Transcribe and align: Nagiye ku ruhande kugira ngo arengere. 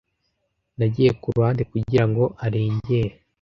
Nagiye 0.77 1.11
ku 1.21 1.27
ruhande 1.35 1.63
kugira 1.71 2.03
ngo 2.09 2.23
arengere. 2.45 3.13